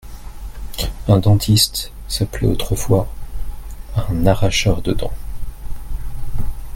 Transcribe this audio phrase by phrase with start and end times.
[1.07, 3.07] Un dentiste s’appelait autrefois
[3.95, 5.13] un arracheur de dent.